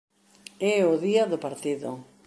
É 0.73 0.77
o 0.91 0.95
día 1.05 1.23
do 1.31 1.37
partido. 1.45 1.89